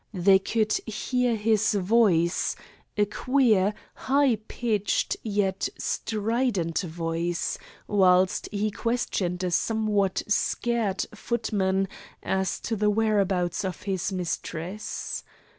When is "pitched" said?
4.47-5.15